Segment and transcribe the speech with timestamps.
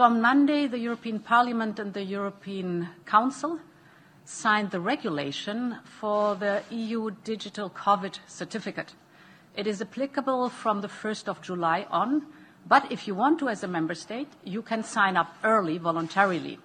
[0.00, 3.60] So on Monday, the European Parliament and the European Council
[4.24, 8.94] signed the regulation for the EU digital COVID certificate.
[9.54, 12.24] It is applicable from the 1st of July on,
[12.66, 16.58] but if you want to as a member state, you can sign up early voluntarily.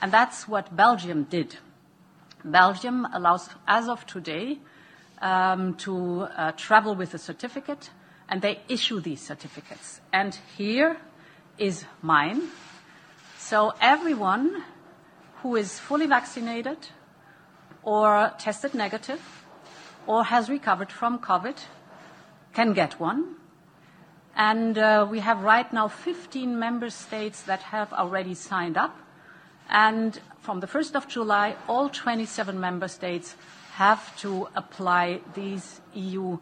[0.00, 1.56] And that's what Belgium did.
[2.44, 4.60] Belgium allows, as of today,
[5.20, 7.90] um, to uh, travel with a certificate,
[8.28, 10.00] and they issue these certificates.
[10.12, 10.98] And here
[11.60, 12.48] is mine.
[13.38, 14.64] So everyone
[15.42, 16.78] who is fully vaccinated
[17.82, 19.20] or tested negative
[20.06, 21.56] or has recovered from COVID
[22.54, 23.36] can get one.
[24.34, 28.96] And uh, we have right now 15 member states that have already signed up.
[29.68, 33.36] And from the 1st of July, all 27 member states
[33.74, 36.38] have to apply these EU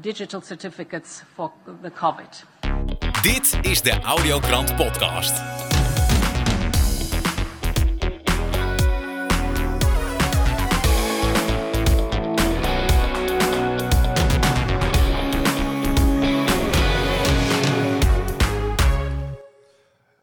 [0.00, 1.52] digital certificates for
[1.82, 2.44] the COVID.
[3.22, 5.32] Dit is de Audiokrant podcast.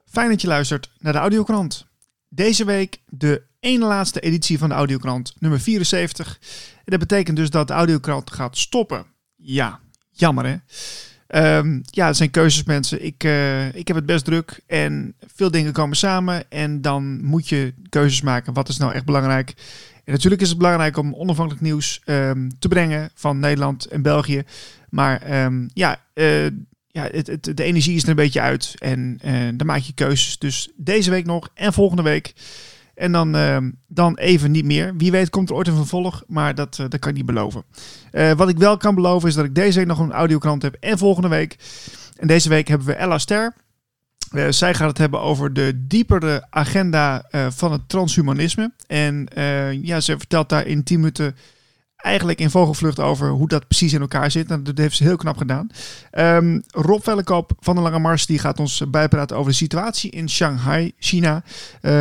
[0.05, 1.87] Fijn dat je luistert naar de Audiokrant.
[2.29, 6.39] Deze week de ene laatste editie van de Audiokrant, nummer 74.
[6.75, 9.05] En dat betekent dus dat de Audiokrant gaat stoppen.
[9.35, 9.79] Ja,
[10.11, 10.55] jammer hè.
[11.27, 13.05] Um, ja, het zijn keuzes mensen.
[13.05, 16.49] Ik, uh, ik heb het best druk en veel dingen komen samen.
[16.49, 18.53] En dan moet je keuzes maken.
[18.53, 19.53] Wat is nou echt belangrijk?
[20.03, 24.43] En natuurlijk is het belangrijk om onafhankelijk nieuws um, te brengen van Nederland en België.
[24.89, 26.45] Maar um, ja, uh,
[26.87, 28.73] ja, het, de energie is er een beetje uit.
[28.77, 30.37] En uh, dan maak je keuzes.
[30.37, 32.33] Dus deze week nog en volgende week.
[32.95, 33.57] En dan, uh,
[33.87, 34.95] dan even niet meer.
[34.97, 37.63] Wie weet komt er ooit een vervolg, maar dat, uh, dat kan ik niet beloven.
[38.11, 40.75] Uh, wat ik wel kan beloven is dat ik deze week nog een audiokrant heb
[40.79, 41.57] en volgende week.
[42.17, 43.53] En deze week hebben we Ella Ster.
[44.49, 48.71] zij gaat het hebben over de diepere agenda van het transhumanisme.
[48.87, 49.27] En
[49.81, 51.35] ja, ze vertelt daar in 10 minuten
[52.05, 54.51] eigenlijk in vogelvlucht over hoe dat precies in elkaar zit.
[54.51, 55.67] En dat heeft ze heel knap gedaan.
[56.11, 60.29] Um, Rob Vellekoop van de Lange Mars die gaat ons bijpraten over de situatie in
[60.29, 61.35] Shanghai, China.
[61.35, 61.91] Uh,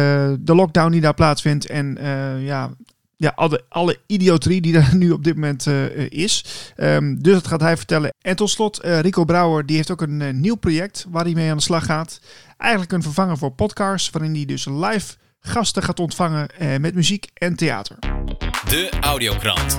[0.41, 2.71] de lockdown die daar plaatsvindt en uh, ja,
[3.17, 6.45] ja, alle, alle idioterie die er nu op dit moment uh, is.
[6.77, 8.15] Um, dus dat gaat hij vertellen.
[8.21, 11.57] En tot slot, Rico Brouwer die heeft ook een nieuw project waar hij mee aan
[11.57, 12.21] de slag gaat.
[12.57, 16.49] Eigenlijk een vervanger voor podcasts, waarin hij dus live gasten gaat ontvangen
[16.81, 17.97] met muziek en theater.
[18.69, 19.79] De Audiokrant.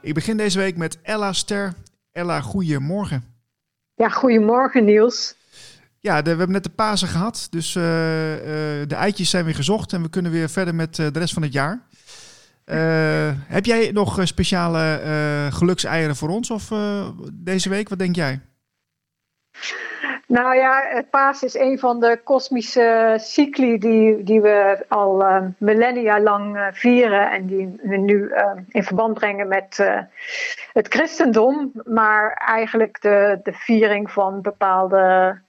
[0.00, 1.72] Ik begin deze week met Ella Ster.
[2.12, 3.24] Ella, goedemorgen.
[3.94, 5.36] Ja, goedemorgen Niels.
[5.98, 8.38] Ja, de, we hebben net de Pasen gehad, dus uh, uh,
[8.88, 11.42] de eitjes zijn weer gezocht en we kunnen weer verder met uh, de rest van
[11.42, 11.82] het jaar.
[13.46, 16.72] heb jij nog speciale gelukseieren voor ons of
[17.32, 17.88] deze week?
[17.88, 18.40] Wat denk jij?
[20.26, 25.42] Nou ja, het paas is een van de kosmische cycli die, die we al uh,
[25.58, 29.76] millennia lang uh, vieren en die we nu uh, in verband brengen met
[30.72, 35.42] het christendom, maar eigenlijk de, de viering van bepaalde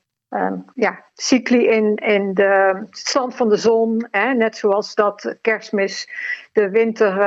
[0.73, 6.09] ja, cycli in, in de stand van de zon, hè, net zoals dat kerstmis
[6.51, 7.17] de winter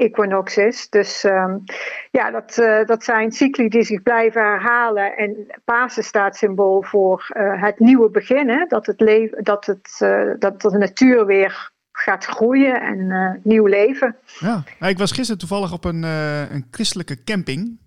[0.00, 0.88] equinox is.
[0.88, 1.64] Dus um,
[2.10, 5.16] ja, dat, uh, dat zijn cycli die zich blijven herhalen.
[5.16, 8.68] En Pasen staat symbool voor uh, het nieuwe beginnen.
[8.68, 14.16] Dat, het leven, dat, het, uh, dat de natuur weer gaat groeien en nieuw leven.
[14.38, 17.78] Ja, ik was gisteren toevallig op een, een christelijke camping.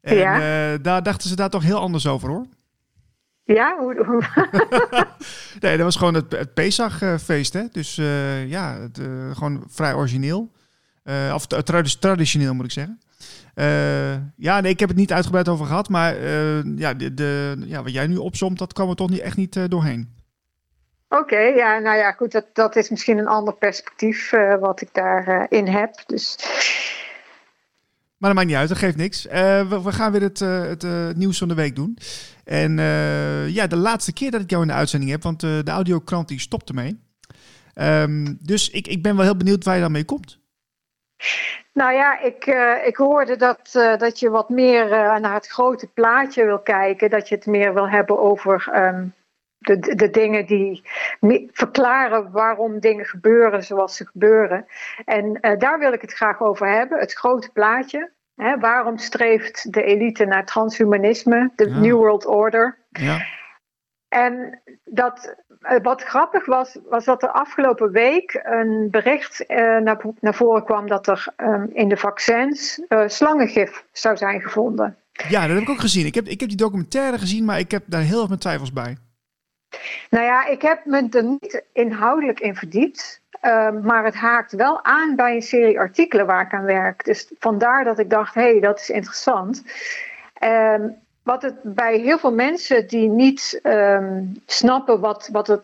[0.00, 0.76] En ja.
[0.76, 2.46] daar dachten ze daar toch heel anders over hoor.
[3.44, 3.76] Ja,
[5.60, 7.62] nee, dat was gewoon het, het Pesachfeest, hè?
[7.72, 7.94] Dus
[8.46, 9.00] ja, het,
[9.32, 10.50] gewoon vrij origineel.
[11.04, 13.00] Uh, of traditioneel moet ik zeggen.
[13.54, 15.88] Uh, ja, nee, ik heb het niet uitgebreid over gehad.
[15.88, 19.20] Maar uh, ja, de, de, ja, wat jij nu opzomt, dat kwam er toch niet,
[19.20, 20.14] echt niet doorheen.
[21.08, 22.32] Oké, okay, ja, nou ja, goed.
[22.32, 26.02] Dat, dat is misschien een ander perspectief wat ik daarin heb.
[26.06, 26.36] Dus...
[28.16, 29.24] Maar dat maakt niet uit, dat geeft niks.
[29.24, 31.98] We, we, gaan weer het, het nieuws van de week doen.
[32.44, 32.76] En
[33.52, 36.40] ja, de laatste keer dat ik jou in de uitzending heb, want de audiokrant die
[36.40, 37.00] stopt ermee.
[37.74, 40.42] Um, dus ik, ik ben wel heel benieuwd waar je dan mee komt.
[41.72, 45.46] Nou ja, ik, uh, ik hoorde dat, uh, dat je wat meer uh, naar het
[45.46, 47.10] grote plaatje wil kijken.
[47.10, 49.14] Dat je het meer wil hebben over um,
[49.58, 50.82] de, de dingen die
[51.52, 54.66] verklaren waarom dingen gebeuren zoals ze gebeuren.
[55.04, 58.10] En daar wil ik het graag over hebben, het grote plaatje.
[58.36, 61.78] Hè, waarom streeft de elite naar transhumanisme, de ja.
[61.78, 62.78] New World Order?
[62.90, 63.26] Ja.
[64.08, 65.34] En dat, eh,
[65.82, 70.88] wat grappig was, was dat er afgelopen week een bericht uh, naar, naar, voren kwam
[70.88, 74.96] dat er um, in de vaccins uh, slangengif zou zijn gevonden.
[75.28, 76.06] Ja, dat heb ik ook gezien.
[76.06, 78.72] Ik heb, ik heb die documentaire gezien, maar ik heb daar heel erg mijn twijfels
[78.72, 78.96] bij.
[80.10, 83.22] Nou ja, ik heb me er niet inhoudelijk in verdiept.
[83.40, 87.04] Ehm, maar het haakt wel aan bij een serie artikelen waar ik aan werk.
[87.04, 89.62] Dus vandaar dat ik dacht, hé, hey, dat is interessant.
[90.42, 95.62] Um, wat het bij heel veel mensen die niet um, snappen wat, wat, het,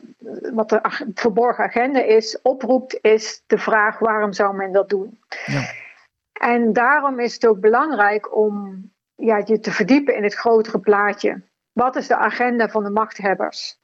[0.52, 0.80] wat de
[1.14, 5.18] verborgen agenda is, oproept, is de vraag waarom zou men dat doen?
[5.46, 5.62] Ja.
[6.32, 8.82] En daarom is het ook belangrijk om
[9.14, 11.40] ja, je te verdiepen in het grotere plaatje.
[11.72, 13.78] Wat is de agenda van de machthebbers?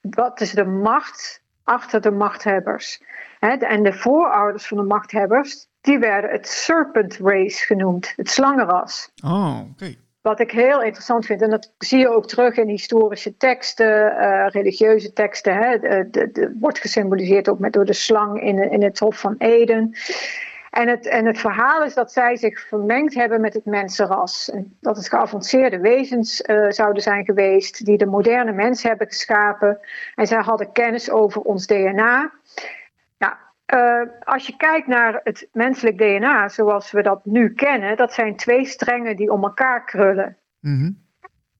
[0.00, 3.02] Wat is de macht achter de machthebbers?
[3.38, 9.12] en de voorouders van de machthebbers, die werden het serpent race genoemd, het slangenras.
[9.24, 9.94] Oh, oké.
[10.22, 14.46] Wat ik heel interessant vind, en dat zie je ook terug in historische teksten, uh,
[14.48, 15.56] religieuze teksten.
[15.56, 15.78] Hè,
[16.10, 19.94] de, wordt gesymboliseerd ook met, door de slang in, in het Hof van Eden.
[20.70, 24.50] En het, en het verhaal is dat zij zich vermengd hebben met het mensenras.
[24.50, 29.78] En dat het geavanceerde wezens uh, zouden zijn geweest die de moderne mens hebben geschapen.
[30.14, 32.32] En zij hadden kennis over ons DNA.
[33.74, 38.36] Uh, als je kijkt naar het menselijk DNA zoals we dat nu kennen, dat zijn
[38.36, 40.36] twee strengen die om elkaar krullen.
[40.60, 41.00] Mm -hmm.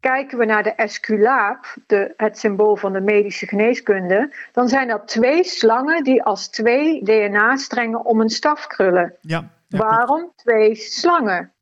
[0.01, 5.09] Kijken we naar de esculaap, de, het symbool van de medische geneeskunde, dan zijn dat
[5.09, 9.17] twee slangen die als twee DNA-strengen om een staf krullen.
[9.21, 11.53] Ja, ja Waarom twee slangen?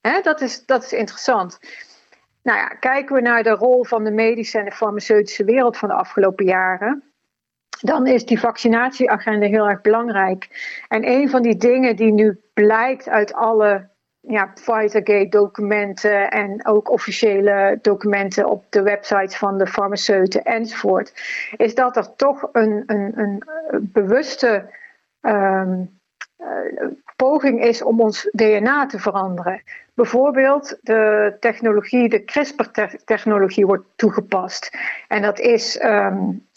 [0.00, 1.58] Hè, dat, is, dat is interessant.
[2.42, 5.88] Nou ja, kijken we naar de rol van de medische en de farmaceutische wereld van
[5.88, 7.07] de afgelopen jaren
[7.80, 10.48] dan is die vaccinatieagenda heel erg belangrijk.
[10.88, 13.88] En een van die dingen die nu blijkt uit alle
[14.20, 21.12] ja, Pfizergate-documenten en ook officiële documenten op de websites van de farmaceuten enzovoort,
[21.56, 23.42] is dat er toch een, een, een
[23.92, 24.64] bewuste
[25.20, 25.98] um,
[26.38, 26.46] uh,
[27.16, 29.62] poging is om ons DNA te veranderen.
[29.94, 34.70] Bijvoorbeeld de technologie, de CRISPR-technologie wordt toegepast.
[35.08, 36.47] En dat is um,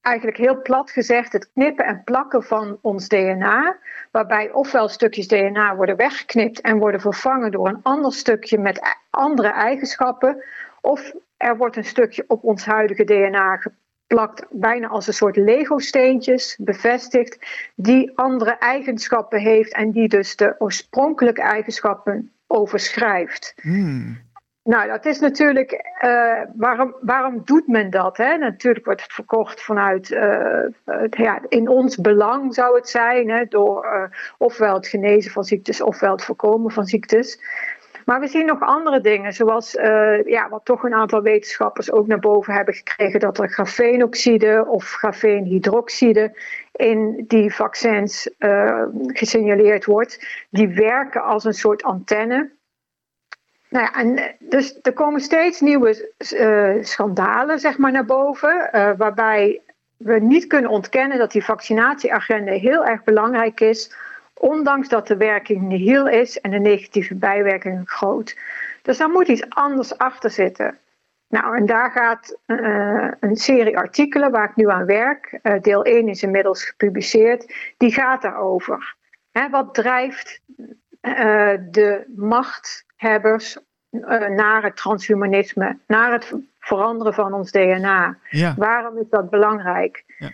[0.00, 3.78] eigenlijk heel plat gezegd het knippen en plakken van ons DNA.
[4.10, 8.80] Waarbij ofwel stukjes DNA worden weggeknipt en worden vervangen door een ander stukje met e-,
[9.10, 10.44] andere eigenschappen.
[10.80, 16.56] Of er wordt een stukje op ons huidige DNA geplakt, bijna als een soort Lego-steentjes,
[16.60, 17.38] bevestigd,
[17.74, 23.54] die andere eigenschappen heeft en die dus de oorspronkelijke eigenschappen overschrijft.
[23.60, 24.18] Hmm.
[24.70, 25.72] Nou, dat is natuurlijk.
[26.04, 28.16] Uh, waarom, waarom doet men dat?
[28.16, 28.36] Hè?
[28.36, 30.10] Natuurlijk wordt het verkocht vanuit.
[30.10, 30.64] Uh,
[31.10, 33.30] ja, in ons belang zou het zijn.
[33.30, 34.02] Hè, door uh,
[34.38, 37.40] ofwel het genezen van ziektes ofwel het voorkomen van ziektes.
[38.04, 39.72] Maar we zien nog andere dingen, zoals
[40.24, 44.84] ja, wat toch een aantal wetenschappers ook naar boven hebben gekregen: dat er grafeenoxide of
[44.84, 46.38] grafeenhydroxide
[46.72, 48.30] in die vaccins
[49.06, 50.44] gesignaleerd wordt.
[50.50, 52.50] Die werken als een soort antenne
[53.70, 58.70] nou ja, en eh, dus er komen steeds nieuwe uh, schandalen zeg maar, naar boven,
[58.72, 59.60] uh, waarbij
[59.96, 63.92] we niet kunnen ontkennen dat die vaccinatieagenda heel erg belangrijk is,
[64.34, 68.36] ondanks dat de werking nihil is en de negatieve bijwerkingen groot.
[68.82, 70.78] Dus daar moet iets anders achter zitten.
[71.28, 72.38] Nou, en daar gaat
[73.20, 78.22] een serie artikelen waar ik nu aan werk, deel 1 is inmiddels gepubliceerd, die gaat
[78.22, 78.94] daarover.
[79.32, 80.40] Hè, wat drijft
[81.70, 83.56] de macht hebbers
[83.90, 88.18] uh, naar het transhumanisme, naar het veranderen van ons DNA.
[88.56, 90.04] Waarom is dat belangrijk?
[90.18, 90.30] Ja.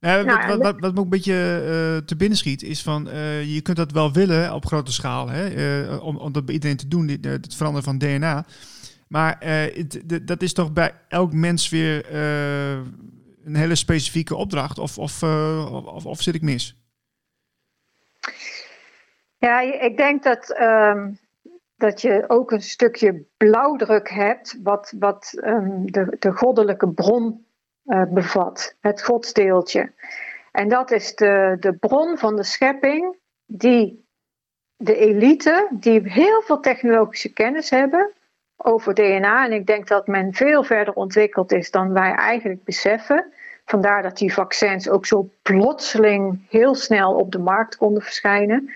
[0.00, 3.08] Nou, wat, wat, wat, wat, me ook een beetje uh, te binnen schiet, is van
[3.08, 6.76] uh, je kunt dat wel willen op grote schaal, hè, om, om dat bij iedereen
[6.76, 8.44] te doen, dit, het veranderen van DNA.
[9.08, 12.14] Maar het, dat is toch bij elk mens weer
[13.44, 16.76] een hele specifieke opdracht, of, of, of, of, zit ik mis?
[19.38, 21.18] Ja, ik denk dat um,
[21.76, 27.46] dat je ook een stukje blauwdruk hebt, wat, wat um, de, de goddelijke bron
[27.84, 29.92] uh, bevat, het godsdeeltje.
[30.52, 33.16] En dat is de, de bron van de schepping,
[33.46, 34.06] die
[34.76, 38.12] de elite, die heel veel technologische kennis hebben
[38.56, 39.44] over DNA.
[39.44, 43.32] En ik denk dat men veel verder ontwikkeld is dan wij eigenlijk beseffen.
[43.64, 48.70] Vandaar dat die vaccins ook zo plotseling heel snel op de markt konden verschijnen.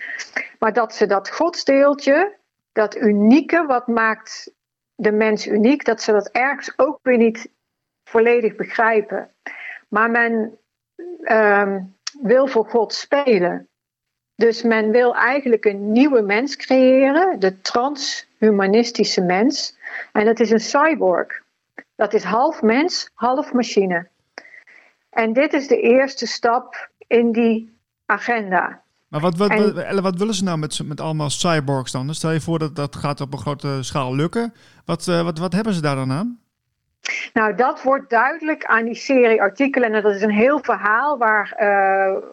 [0.59, 2.37] Maar dat ze dat godsdeeltje,
[2.71, 4.51] dat unieke, wat maakt
[4.95, 7.49] de mens uniek, dat ze dat ergens ook weer niet
[8.03, 9.29] volledig begrijpen.
[9.87, 10.57] Maar men
[11.21, 11.75] uh,
[12.21, 13.67] wil voor God spelen.
[14.35, 19.77] Dus men wil eigenlijk een nieuwe mens creëren, de transhumanistische mens.
[20.11, 21.41] En dat is een cyborg.
[21.95, 24.07] Dat is half mens, half machine.
[25.09, 28.83] En dit is de eerste stap in die agenda.
[29.09, 32.13] Maar wat, wat, wat, wat, willen ze nou met, met allemaal cyborgs dan?
[32.13, 34.53] Stel je voor dat dat gaat op een grote schaal lukken.
[34.85, 36.39] Wat, uh, wat, wat hebben ze daar dan aan?
[37.33, 39.93] Nou, dat wordt duidelijk aan die serie artikelen.
[39.93, 42.23] En dat is een heel verhaal waar, uh,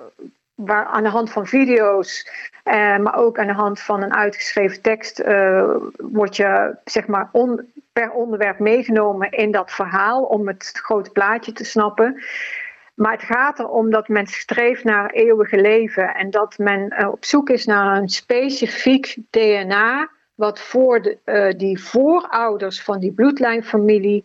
[0.55, 2.29] waar aan de hand van video's,
[2.65, 7.29] uh, maar ook aan de hand van een uitgeschreven tekst, uh, word je zeg maar
[7.33, 12.23] on, per onderwerp meegenomen in dat verhaal om het grote plaatje te snappen.
[12.97, 17.51] Maar het gaat erom dat men streeft naar eeuwige leven en dat men op zoek
[17.51, 24.25] is naar een specifiek DNA wat voor de, uh, die voorouders van die bloedlijnfamilie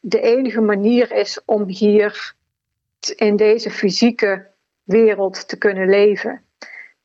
[0.00, 2.34] de enige manier is om hier
[3.16, 4.46] in deze fysieke
[4.82, 6.42] wereld te kunnen leven.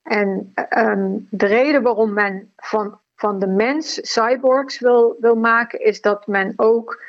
[0.03, 6.01] En um, de reden waarom men van, van de mens cyborgs wil, wil maken, is
[6.01, 7.03] dat men ook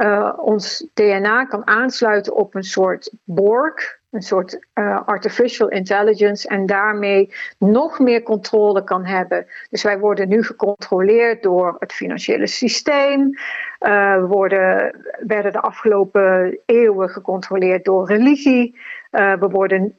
[0.00, 6.66] uh, ons DNA kan aansluiten op een soort Borg, een soort uh, artificial intelligence en
[6.66, 9.46] daarmee nog meer controle kan hebben.
[9.70, 13.20] Dus wij worden nu gecontroleerd door het financiële systeem.
[13.20, 18.78] Uh, we worden, werden de afgelopen eeuwen gecontroleerd door religie.
[19.10, 19.94] We worden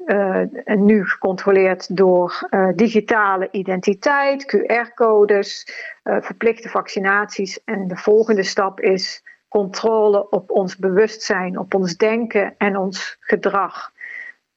[0.66, 5.68] nu gecontroleerd door digitale identiteit, QR-codes,
[6.04, 7.64] verplichte vaccinaties.
[7.64, 13.92] En de volgende stap is controle op ons bewustzijn, op ons denken en ons gedrag.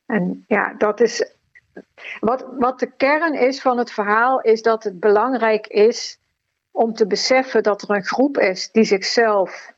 [0.06, 1.32] En ja, dat is.
[2.20, 6.18] Wat, wat de kern is van het verhaal, is dat het belangrijk is
[6.70, 9.72] om te beseffen dat er een groep is die zichzelf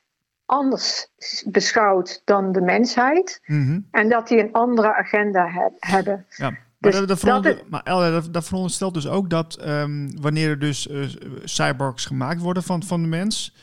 [0.44, 1.08] anders
[1.44, 3.40] beschouwt dan de mensheid.
[3.46, 3.80] Mhm.
[3.90, 6.26] En dat die een andere agenda hebben.
[6.28, 6.50] Ja.
[6.50, 10.58] Maar, dus dat, dat, dat, maar dat, dat veronderstelt dus ook dat um, wanneer er
[10.58, 11.08] dus uh,
[11.44, 13.54] cyborgs gemaakt worden van, van de mens,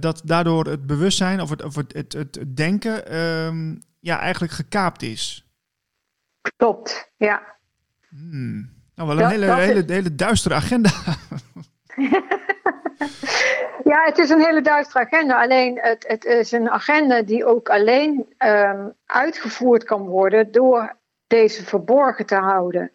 [0.00, 5.02] dat daardoor het bewustzijn of het, of het, het, het denken um, ja, eigenlijk gekaapt
[5.02, 5.48] is.
[6.56, 7.42] Klopt, ja.
[8.08, 8.72] Hmm.
[8.94, 10.90] Nou, wel een hele, hele, hele duistere agenda.
[13.90, 15.42] ja, het is een hele duistere agenda.
[15.42, 21.64] Alleen het, het is een agenda die ook alleen um, uitgevoerd kan worden door deze
[21.64, 22.92] verborgen te houden.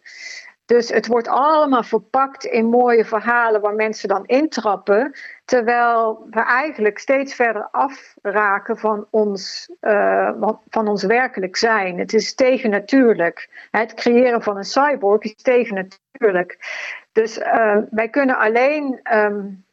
[0.70, 5.14] Dus het wordt allemaal verpakt in mooie verhalen waar mensen dan intrappen.
[5.44, 10.32] Terwijl we eigenlijk steeds verder afraken van ons, uh,
[10.68, 11.98] van ons werkelijk zijn.
[11.98, 13.66] Het is tegennatuurlijk.
[13.70, 16.58] Het creëren van een cyborg is tegennatuurlijk.
[17.12, 19.64] Dus uh, wij kunnen alleen um,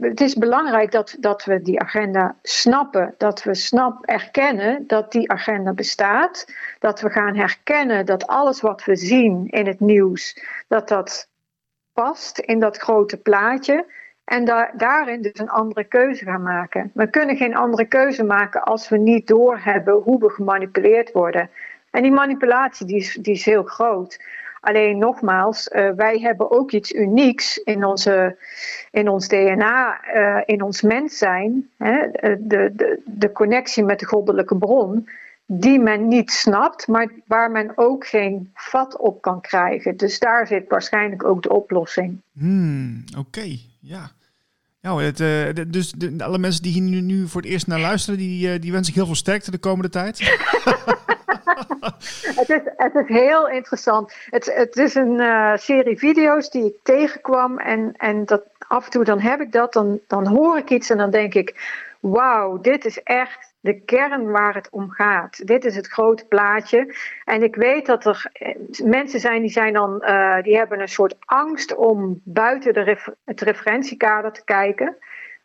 [0.00, 3.14] het is belangrijk dat, dat we die agenda snappen.
[3.18, 6.52] Dat we snap, erkennen dat die agenda bestaat.
[6.78, 11.28] Dat we gaan herkennen dat alles wat we zien in het nieuws, dat dat
[11.92, 13.86] past in dat grote plaatje.
[14.24, 16.90] En da daarin dus een andere keuze gaan maken.
[16.94, 21.50] We kunnen geen andere keuze maken als we niet doorhebben hoe we gemanipuleerd worden.
[21.90, 24.20] En die manipulatie die is, die is heel groot.
[24.60, 28.36] Alleen nogmaals, uh, wij hebben ook iets unieks in, onze,
[28.90, 31.70] in ons DNA, uh, eh, in ons mens zijn.
[31.78, 31.98] Hè?
[31.98, 35.08] Eh, de, de, de connectie met de goddelijke bron,
[35.46, 39.96] die men niet snapt, maar waar men ook geen vat op kan krijgen.
[39.96, 42.20] Dus daar zit waarschijnlijk ook de oplossing.
[42.32, 44.10] Hmm, Oké, ja.
[44.82, 47.80] Nou, het, uh, dus de, alle mensen die hier nu, nu, voor het eerst naar
[47.80, 50.18] luisteren, die, die wens ik heel veel sterkte de komende tijd.
[52.38, 54.14] het, is, het is heel interessant.
[54.30, 57.58] Het, het is een uh, serie video's die ik tegenkwam.
[57.58, 59.72] En, en dat, af en toe dan heb ik dat.
[59.72, 61.54] Dan, dan hoor ik iets en dan denk ik:
[62.00, 65.46] wauw, dit is echt de kern waar het om gaat.
[65.46, 66.94] Dit is het grote plaatje.
[67.24, 68.54] En ik weet dat er eh,
[68.84, 73.40] mensen zijn die, zijn dan, uh, die hebben een soort angst om buiten de het
[73.40, 74.96] referentiekader te kijken.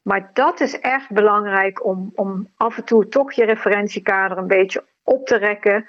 [0.01, 4.83] Maar dat is echt belangrijk om, om af en toe toch je referentiekader een beetje
[5.05, 5.85] op te rekken.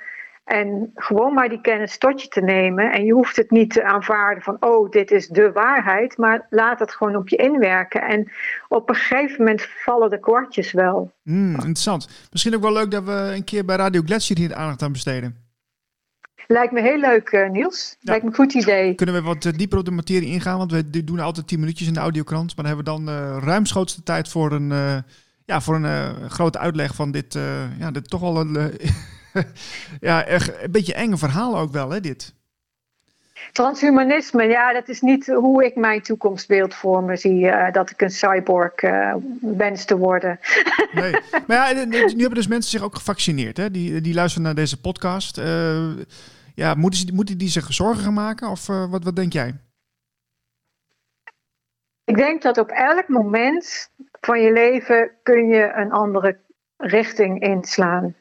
[0.46, 2.92] En gewoon maar die kennis tot je te nemen.
[2.92, 6.16] En je hoeft het niet te aanvaarden van, oh, dit is de waarheid.
[6.16, 8.02] Maar laat het gewoon op je inwerken.
[8.02, 8.30] En
[8.68, 11.12] op een gegeven moment vallen de kwartjes wel.
[11.22, 12.08] Mm, interessant.
[12.30, 15.44] Misschien ook wel leuk dat we een keer bij Radio Gletscher hier aandacht aan besteden.
[16.46, 17.96] Lijkt me heel leuk, uh, Niels.
[18.00, 18.94] Lijkt me een goed idee.
[18.94, 20.58] Kunnen we wat uh, dieper op de materie ingaan?
[20.58, 22.56] Want we doen altijd 10 minuutjes in de audiokrant.
[22.56, 25.04] Maar dan hebben we dan uh, ruimschoots de tijd voor een,
[25.46, 27.38] ja, voor een grote uitleg van dit,
[27.78, 28.78] ja, dit toch wel een
[30.00, 32.34] ja, echt een beetje enge verhaal ook wel, hè, dit.
[33.52, 37.40] Transhumanisme, ja, dat is niet hoe ik mijn toekomstbeeld voor me zie.
[37.40, 40.38] Uh, dat ik een cyborg uh, wens te worden.
[40.92, 43.56] nee, maar ja, nu hebben dus mensen zich ook gevaccineerd.
[43.56, 43.70] Hè?
[43.70, 45.38] Die, die luisteren naar deze podcast.
[45.38, 45.88] Uh,
[46.54, 48.50] ja, moeten, ze, moeten die zich zorgen gaan maken?
[48.50, 49.54] Of wat, wat denk jij?
[52.16, 56.40] Ik denk dat op elk moment van je leven kun je een andere
[56.76, 58.14] richting inslaan.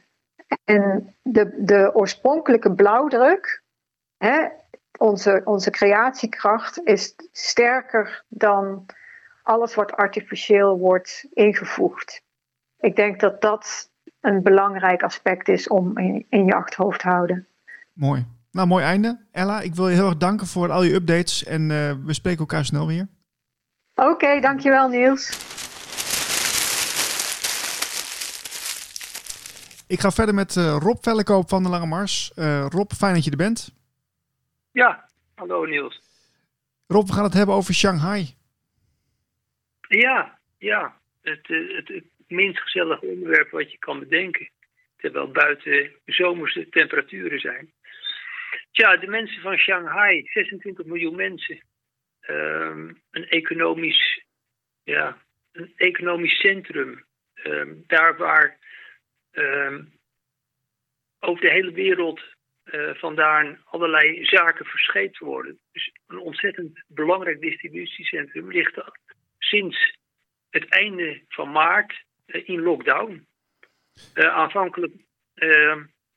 [0.63, 3.63] En de, de oorspronkelijke blauwdruk,
[4.17, 4.47] hè,
[4.97, 8.85] onze, onze creatiekracht, is sterker dan
[9.43, 12.21] alles wat artificieel wordt ingevoegd.
[12.79, 17.47] ik denk dat dat een belangrijk aspect is om in, in je achterhoofd te houden.
[17.93, 18.25] Mooi.
[18.51, 19.25] Nou, mooi einde.
[19.31, 22.39] Ella, ik wil je heel erg danken voor al je updates en uh, we spreken
[22.39, 23.07] elkaar snel weer.
[23.95, 25.29] Oké, okay, dankjewel Niels.
[29.87, 32.31] Ik ga verder met uh, Rob Vellekoop van de Lange Mars.
[32.35, 33.73] Uh, Rob, fijn dat je er bent.
[34.71, 36.01] Ja, hallo Niels.
[36.87, 38.35] Rob, we gaan het hebben over Shanghai.
[39.87, 40.97] Ja, ja.
[41.21, 44.49] Het, het, het minst gezellige onderwerp wat je kan bedenken.
[44.97, 47.71] Terwijl buiten zomerse temperaturen zijn.
[48.71, 51.63] Tja, de mensen van Shanghai, 26 miljoen mensen.
[52.29, 54.23] Um, een economisch,
[54.83, 55.17] ja,
[55.51, 57.05] een economisch centrum.
[57.43, 58.57] Um, daar waar
[59.31, 59.93] um,
[61.19, 62.21] over de hele wereld
[62.65, 65.59] uh, vandaan allerlei zaken verscheept worden.
[65.71, 68.81] Dus een ontzettend belangrijk distributiecentrum ligt
[69.37, 69.97] sinds
[70.49, 73.27] het einde van maart uh, in lockdown.
[74.15, 74.93] Uh, aanvankelijk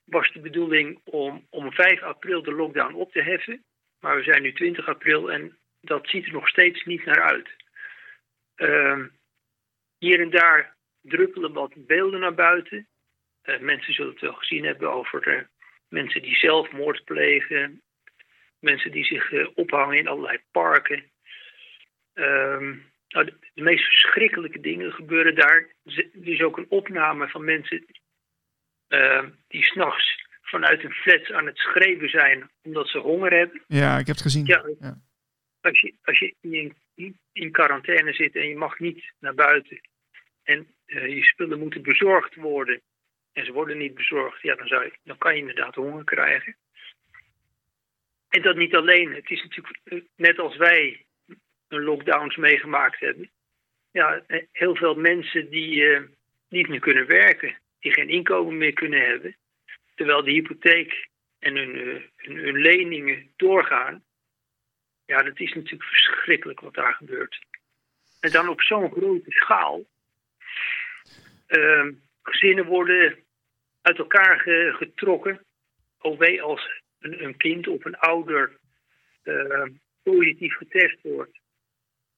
[0.05, 3.65] was de bedoeling om, om 5 april de lockdown op te heffen.
[4.01, 7.49] Maar we zijn nu 20 april en dat ziet er nog steeds niet naar uit.
[8.57, 9.05] Uh,
[9.99, 12.87] hier en daar druppelen wat beelden naar buiten.
[13.45, 15.43] Uh, mensen zullen het wel gezien hebben over uh,
[15.89, 17.83] mensen die zelfmoord plegen.
[18.59, 21.05] Mensen die zich uh, ophangen in allerlei parken.
[22.15, 22.77] Ehm,
[23.09, 25.69] nou, de, de, meest verschrikkelijke dingen gebeuren daar.
[25.85, 27.85] Er is ook een opname van mensen
[28.89, 33.63] uh, die s'nachts vanuit een flat aan het schreeuwen zijn omdat ze honger hebben.
[33.67, 34.47] Ja, ik heb het gezien.
[34.47, 35.01] Ja, ja.
[35.61, 39.81] Als je, als je in, in quarantaine zit en je mag niet naar buiten
[40.43, 42.81] en uh, je spullen moeten bezorgd worden
[43.33, 46.57] en ze worden niet bezorgd, ja, dan, zou je, dan kan je inderdaad honger krijgen.
[48.29, 49.15] En dat niet alleen.
[49.15, 51.07] Het is natuurlijk eh, net als wij
[51.69, 53.31] een lockdowns meegemaakt hebben.
[53.93, 55.99] Ja, heel veel mensen die
[56.49, 59.37] niet meer kunnen werken die geen inkomen meer kunnen hebben,
[59.95, 64.05] terwijl de hypotheek en hun, leningen doorgaan.
[65.09, 67.39] Ja, dat is natuurlijk verschrikkelijk wat daar gebeurt.
[68.21, 69.85] En dan op zo'n grote schaal.
[71.49, 71.87] Uh,
[72.23, 73.19] gezinnen worden
[73.83, 75.45] uit elkaar ge, getrokken.
[75.99, 78.57] OW als een, een, kind of een ouder
[79.25, 79.67] uh,
[80.03, 81.39] positief getest wordt.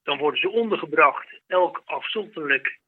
[0.02, 2.78] Dan worden ze ondergebracht, elk afzonderlijk,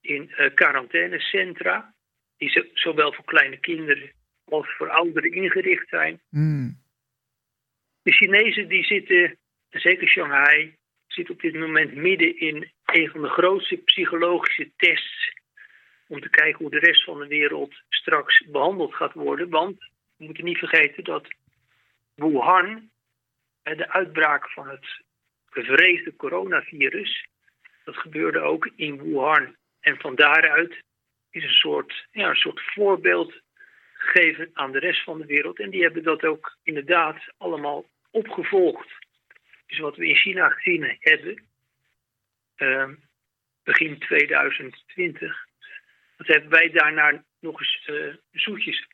[0.00, 1.94] in uh, quarantainecentra
[2.36, 4.12] die zowel voor kleine kinderen
[4.44, 6.20] als voor ouderen ingericht zijn.
[6.28, 6.78] Mm.
[8.02, 9.38] De Chinezen die zitten,
[9.70, 15.32] zeker Shanghai, zit op dit moment midden in een van de grootste psychologische tests
[16.06, 19.48] om te kijken hoe de rest van de wereld straks behandeld gaat worden.
[19.48, 19.78] Want
[20.16, 21.28] we moeten niet vergeten dat
[22.14, 22.90] Wuhan,
[23.62, 24.86] de uitbraak van het
[25.50, 27.26] gevreesde coronavirus,
[27.84, 29.56] dat gebeurde ook in Wuhan.
[29.80, 30.82] En van daaruit
[31.30, 33.40] is een soort, ja, een soort voorbeeld
[33.92, 35.58] gegeven aan de rest van de wereld.
[35.58, 38.88] En die hebben dat ook inderdaad allemaal opgevolgd.
[39.70, 41.42] Dus wat we in China gezien hebben,
[42.56, 42.88] uh,
[43.62, 45.46] begin 2020,
[46.16, 48.86] dat hebben wij daarna nog eens uh, zoetjes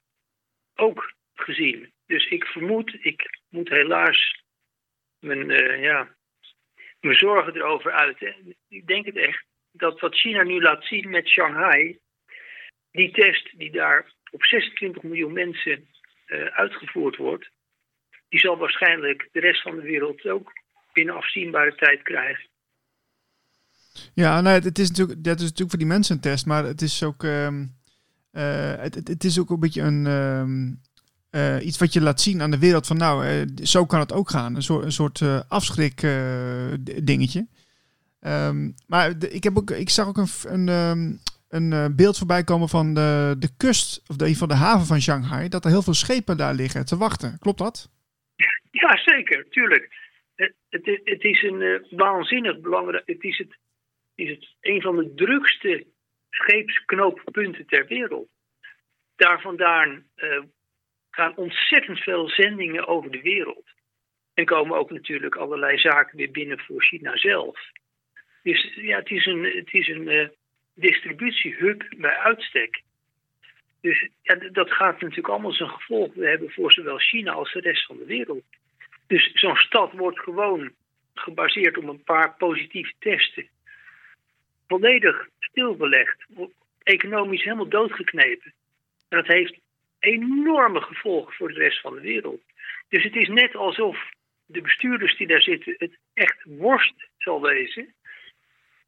[0.75, 1.93] ook gezien.
[2.07, 4.43] Dus ik vermoed, ik moet helaas
[5.19, 6.15] mijn, uh, ja,
[7.01, 8.57] mijn zorgen erover uiten.
[8.69, 11.99] Ik denk het echt, dat wat China nu laat zien met Shanghai,
[12.91, 15.89] die test die daar op 26 miljoen mensen
[16.27, 17.51] uh, uitgevoerd wordt,
[18.29, 20.53] die zal waarschijnlijk de rest van de wereld ook
[20.97, 22.49] binnen afzienbare tijd krijgen.
[24.15, 26.83] Ja, nou, het is natuurlijk, dat is natuurlijk voor die mensen een test, maar het
[26.83, 27.75] is ook, um,
[28.33, 30.81] uh, het, het, is ook een beetje een, um,
[31.31, 34.13] uh, iets wat je laat zien aan de wereld van nou, uh, zo kan het
[34.13, 34.57] ook gaan.
[34.57, 36.01] Een soort, een soort afschrik
[37.03, 37.47] dingetje.
[38.21, 42.69] Um, maar de, ik, heb ook, ik zag ook een, een, een beeld voorbij komen
[42.69, 45.95] van de, de kust, of de, van de haven van Shanghai, dat er heel veel
[45.95, 47.39] schepen daar liggen te wachten.
[47.39, 47.91] Klopt dat?
[48.71, 50.06] Ja, zeker, tuurlijk.
[50.37, 53.07] Het, het, het is een uh, waanzinnig belangrijk.
[53.07, 53.59] Het is, het,
[54.15, 55.87] is het een van de drukste
[56.31, 58.29] scheepsknooppunten ter wereld.
[59.17, 60.43] Daar vandaan uh,
[61.11, 63.65] gaan ontzettend veel zendingen over de wereld.
[64.35, 67.61] En komen ook natuurlijk allerlei zaken weer binnen voor China zelf.
[68.43, 70.31] Dus ja, het is een, het is een
[70.75, 72.83] distributiehub bij uitstek.
[73.81, 77.87] Dus ja, dat gaat natuurlijk allemaal zijn gevolg hebben voor zowel China als de rest
[77.87, 78.45] van de wereld.
[79.07, 80.73] Dus zo'n stad wordt gewoon
[81.15, 83.49] gebaseerd op een paar positieve testen.
[84.67, 86.27] Volledig stilbelegd,
[86.83, 88.53] economisch helemaal doodgeknepen.
[89.09, 89.59] En dat heeft
[89.99, 92.41] enorme gevolgen voor de rest van de wereld.
[92.89, 94.11] Dus het is net alsof
[94.47, 97.95] de bestuurders die daar zitten het echt worst zal wezen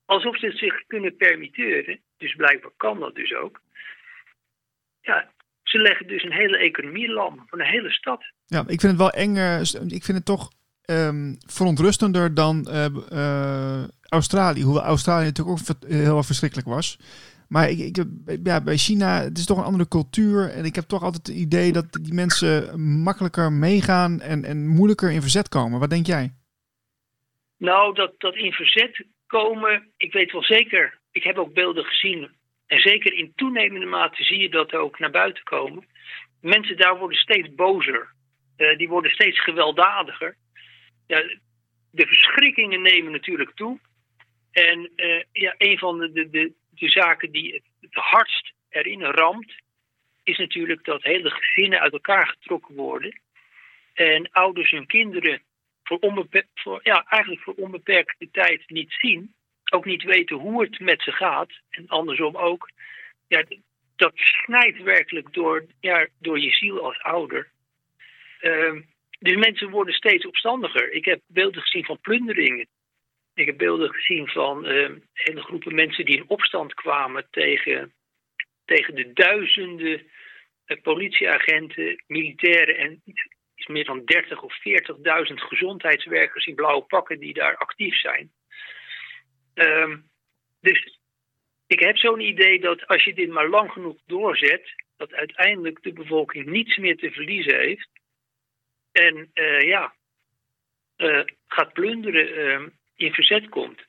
[0.05, 3.61] alsof ze het zich kunnen permitteren dus blijkbaar kan dat dus ook.
[5.01, 5.31] Ja,
[5.71, 8.25] ze leggen dus een hele economie lam van een hele stad.
[8.47, 9.65] Ja, ik vind het wel eng.
[9.65, 10.51] s- ik vind het toch
[10.85, 14.63] ehm, verontrustender dan eh, eh, Australië.
[14.63, 16.99] Hoewel Australië natuurlijk ook heel erg verschrikkelijk was.
[17.49, 18.05] Maar ik, ik,
[18.43, 20.51] ja, bij China, het is toch een andere cultuur.
[20.51, 25.11] En ik heb toch altijd het idee dat die mensen makkelijker meegaan en, en moeilijker
[25.11, 25.81] in verzet komen.
[25.81, 26.33] Wat denk jij?
[27.57, 32.31] Nou, dat, dat in verzet komen, ik weet wel zeker, ik heb ook beelden gezien.
[32.69, 35.87] En zeker in toenemende mate zie je dat ook naar buiten komen.
[36.41, 38.13] Mensen daar worden steeds bozer.
[38.57, 40.37] Eh, die worden steeds gewelddadiger.
[41.07, 41.23] Ja,
[41.91, 43.79] de verschrikkingen nemen natuurlijk toe.
[44.53, 49.03] En eh, ja, een van de, de, de, de zaken die het, het hardst erin
[49.03, 49.53] ramt,
[50.23, 53.21] is natuurlijk dat hele gezinnen uit elkaar getrokken worden.
[53.95, 55.43] En ouders hun kinderen
[55.83, 59.35] voor, onbeper- voor, ja, eigenlijk voor onbeperkte tijd niet zien.
[59.71, 61.51] Ook niet weten hoe het met ze gaat.
[61.71, 62.71] En andersom ook.
[63.27, 63.45] Ja,
[63.97, 67.51] dat snijdt werkelijk door, ja, door je ziel als ouder.
[68.41, 68.81] Ehm,
[69.19, 70.93] dus mensen worden steeds opstandiger.
[70.93, 72.67] Ik heb beelden gezien van plunderingen.
[73.35, 77.93] Ik heb beelden gezien van ehm, hele groepen mensen die in opstand kwamen tegen,
[78.65, 80.03] tegen de duizenden
[80.65, 87.35] eh, politieagenten, militairen en iets meer dan 30 of 40.000 gezondheidswerkers in blauwe pakken die
[87.35, 88.33] daar actief zijn.
[89.59, 89.97] Ehm,
[90.61, 90.99] dus
[91.67, 95.93] ik heb zo'n idee dat als je dit maar lang genoeg doorzet, dat uiteindelijk de
[95.93, 97.89] bevolking niets meer te verliezen heeft.
[98.93, 99.95] En eh, ja,
[100.97, 103.81] eh, gaat plunderen, ehm, in verzet komt.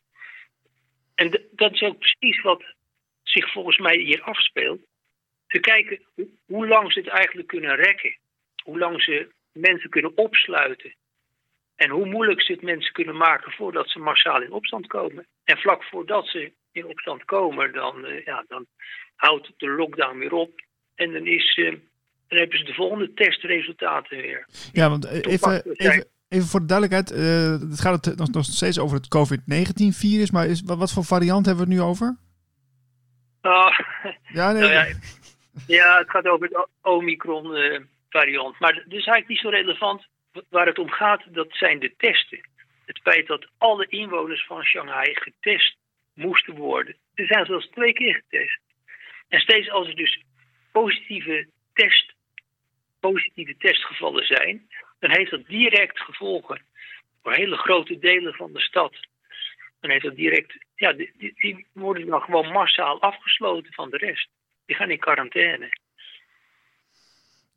[1.16, 2.64] En dat is ook precies wat
[3.24, 4.82] zich volgens mij hier afspeelt.
[5.48, 6.06] Te kijken
[6.46, 8.18] hoe lang ze het eigenlijk kunnen rekken.
[8.64, 10.96] Hoe lang ze mensen kunnen opsluiten.
[11.80, 15.28] En hoe moeilijk ze het mensen kunnen maken voordat ze massaal in opstand komen.
[15.44, 18.66] En vlak voordat ze in opstand komen, dan, eh, ja, dan
[19.16, 20.52] houdt de lockdown weer op.
[20.96, 21.72] En dan, is, eh,
[22.28, 24.48] dan hebben ze de volgende testresultaten weer.
[24.72, 27.10] Ja, want eh, even, even, even voor de duidelijkheid.
[27.70, 30.32] het gaat het nog, nog steeds over het COVID-19-virus.
[30.32, 32.18] Maar is, wat, wat voor variant hebben we het nu over?
[33.42, 33.80] Ah,
[34.40, 34.86] Ja, nee, Nou ja,
[35.68, 38.60] ja, het gaat over de Omicron-variant.
[38.60, 40.08] maar dat is eigenlijk niet zo relevant.
[40.50, 42.40] Waar het om gaat, dat zijn de testen.
[42.86, 45.78] Het feit dat alle inwoners van Shanghai getest
[46.14, 46.96] moesten worden.
[47.16, 48.60] Ze zijn zelfs twee keer getest.
[49.28, 50.24] En steeds als er dus
[50.72, 52.14] positieve, test,
[53.00, 56.62] positieve testgevallen zijn, dan heeft dat direct gevolgen
[57.22, 59.08] voor hele grote delen van de stad.
[59.80, 64.30] Dan heeft dat direct, ja, die, die, worden dan gewoon massaal afgesloten van de rest.
[64.66, 65.70] Die gaan in quarantaine.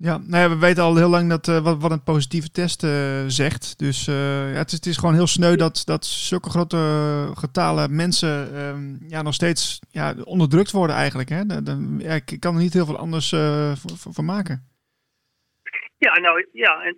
[0.08, 2.84] Ja, nou ja, we weten al heel lang dat, eh, wat, wat een positieve test
[2.84, 3.78] eh, zegt.
[3.78, 6.76] Dus eh, ja, het, is, het is gewoon heel sneu dat, dat zulke grote
[7.34, 11.28] getalen mensen ehm, ja, nog steeds ja, onderdrukt worden eigenlijk.
[11.28, 11.40] Hè?
[11.98, 14.56] Ja, ik kan er niet heel veel anders van van maken.
[15.98, 16.96] Ja, nou ja, en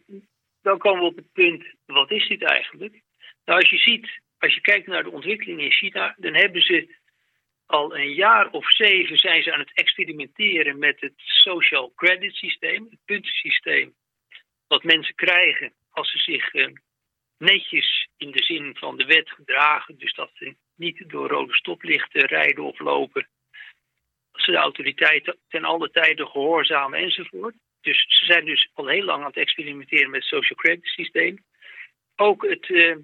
[0.62, 3.02] dan komen we op het punt, wat is dit eigenlijk?
[3.44, 6.96] Nou, als je ziet, als je kijkt naar de ontwikkeling in China, dan hebben ze
[7.66, 12.86] al een jaar of zeven zijn ze aan het experimenteren met het social credit systeem,
[12.90, 13.94] het puntensysteem,
[14.66, 16.68] wat mensen krijgen als ze zich eh,
[17.38, 22.26] netjes in de zin van de wet gedragen, dus dat ze niet door rode stoplichten
[22.26, 23.28] rijden of lopen,
[24.32, 27.54] als ze de autoriteiten ten alle tijden gehoorzamen enzovoort.
[27.80, 31.44] Dus ze zijn dus al heel lang aan het experimenteren met het social credit systeem.
[32.16, 32.96] Ook het, eh,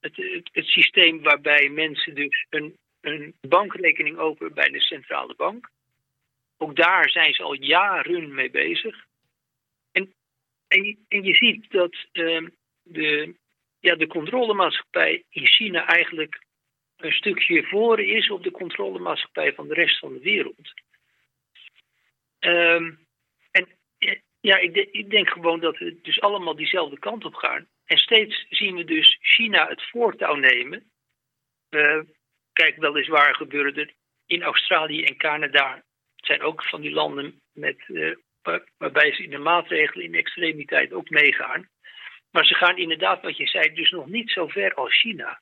[0.00, 2.76] het, het, het systeem waarbij mensen dus een,
[3.12, 5.70] een bankrekening openen bij de centrale bank.
[6.56, 9.06] Ook daar zijn ze al jaren mee bezig.
[9.92, 10.14] En,
[10.68, 12.46] en, je, ziet dat eh,
[12.82, 13.34] de,
[13.80, 16.42] ja, de controlemaatschappij in China eigenlijk
[16.96, 20.72] een stukje voor is op de controlemaatschappij van de rest van de wereld.
[22.38, 22.92] Ehm,
[23.50, 23.68] en
[24.40, 27.68] ja, ik denk gewoon dat we dus allemaal diezelfde kant op gaan.
[27.84, 30.90] En steeds zien we dus China het voortouw nemen.
[31.68, 32.00] Eh,
[32.60, 33.92] kijk, weliswaar gebeuren er
[34.26, 35.74] in Australië en Canada.
[36.16, 40.12] Het zijn ook van die landen met, eh, waar- waarbij ze in de maatregelen in
[40.12, 41.68] de extremiteit ook meegaan.
[42.30, 45.40] Maar ze gaan inderdaad, wat je zei, dus nog niet zo ver als China.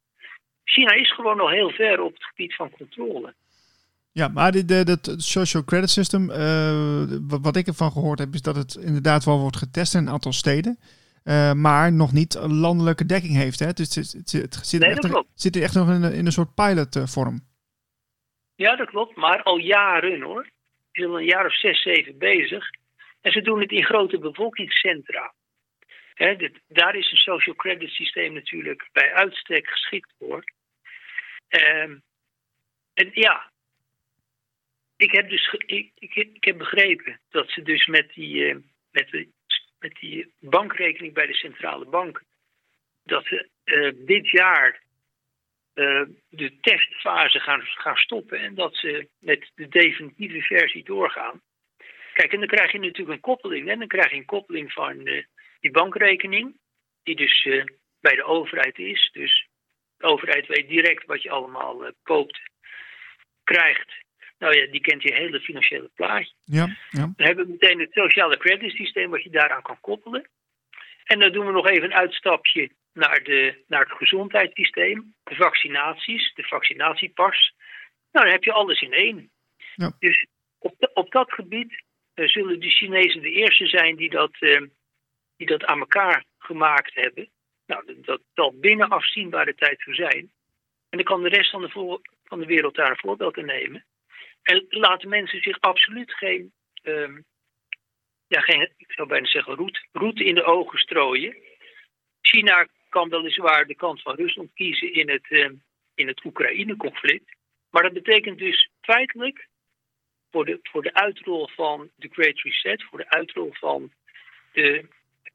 [0.65, 3.35] China is gewoon nog heel ver op het gebied van controle.
[4.13, 8.57] Ja, maar dat social credit system, eh, wat, wat ik ervan gehoord heb, is dat
[8.57, 10.79] het inderdaad wel wordt getest in een aantal steden.
[11.27, 13.59] Eh, maar nog niet een landelijke dekking heeft.
[13.59, 13.73] Hè?
[13.73, 15.05] Dus het, het, het zit, Nee, echt,
[15.57, 17.41] er echt nog in, een- in een soort pilotvorm.
[18.55, 19.17] Ja, dat klopt.
[19.17, 20.45] Maar al jaren hoor.
[20.45, 22.71] Ze zijn al een jaar of zes, zeven bezig.
[23.21, 25.35] En ze doen het in grote bevolkingscentra.
[26.15, 30.45] Hè, dit- daar is een social credit systeem natuurlijk bij uitstek geschikt voor.
[31.49, 31.97] Ehm,
[32.95, 33.51] en ja,
[34.97, 38.57] ik heb dus ik, ik, ik heb begrepen dat ze dus met die, eh,
[38.91, 39.29] met, de,
[39.79, 42.23] met die bankrekening bij de centrale bank,
[43.05, 44.83] dat ze eh, dit jaar
[45.75, 51.43] eh, de testfase gaan, gaan stoppen en dat ze met de definitieve versie doorgaan.
[52.13, 53.69] Kijk, en dan krijg je natuurlijk een koppeling.
[53.69, 55.25] En dan krijg je een koppeling van eh,
[55.61, 56.59] die bankrekening,
[57.03, 57.49] die dus
[58.01, 59.11] bij de overheid is.
[59.13, 59.49] Dus
[59.97, 62.41] de overheid weet direct wat je allemaal koopt,
[63.45, 64.05] krijgt.
[64.39, 66.33] Nou ja, die kent je hele financiële plaatje.
[66.45, 67.13] Ja, ja.
[67.17, 70.29] Dan hebben we meteen het sociale creditsysteem wat je daaraan kan koppelen.
[71.05, 76.33] En dan doen we nog even een uitstapje naar, de, naar het gezondheidssysteem, de vaccinaties,
[76.35, 77.53] de vaccinatiepas.
[78.13, 79.31] Nou, dan heb je alles in één.
[79.75, 79.93] Ja.
[79.99, 80.27] Dus
[80.59, 81.83] op, op dat gebied
[82.15, 84.61] eh, zullen de Chinezen de eerste zijn die dat, eh,
[85.37, 87.31] die dat aan elkaar gemaakt hebben.
[87.67, 90.31] Nou, dat- zal binnen afzienbare tijd zo zijn.
[90.89, 93.45] En dan kan de rest van de, voor- van de wereld daar een voorbeeld aan
[93.47, 93.85] nemen.
[94.47, 97.21] En laten mensen zich absoluut geen, ehm,
[98.27, 101.37] ja, geen ik zou bijna zeggen, roet, roet in de ogen strooien.
[102.21, 105.55] China kan weliswaar de kant van Rusland kiezen in het, ehm,
[105.95, 107.37] in het Oekraïne-conflict.
[107.71, 109.49] Maar dat betekent dus feitelijk
[110.31, 113.93] voor de, voor de uitrol van de Great Reset, voor de uitrol van
[114.53, 114.89] de